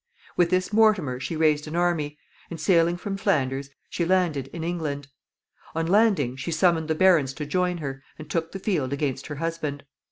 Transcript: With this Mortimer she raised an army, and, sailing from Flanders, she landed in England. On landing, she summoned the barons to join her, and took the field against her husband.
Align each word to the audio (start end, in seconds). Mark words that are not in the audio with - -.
With 0.35 0.49
this 0.49 0.73
Mortimer 0.73 1.19
she 1.19 1.35
raised 1.35 1.67
an 1.67 1.75
army, 1.75 2.17
and, 2.49 2.59
sailing 2.59 2.97
from 2.97 3.17
Flanders, 3.17 3.69
she 3.87 4.03
landed 4.03 4.47
in 4.47 4.63
England. 4.63 5.09
On 5.75 5.85
landing, 5.85 6.35
she 6.37 6.51
summoned 6.51 6.87
the 6.87 6.95
barons 6.95 7.33
to 7.33 7.45
join 7.45 7.77
her, 7.77 8.01
and 8.17 8.27
took 8.27 8.51
the 8.51 8.57
field 8.57 8.93
against 8.93 9.27
her 9.27 9.35
husband. 9.35 9.83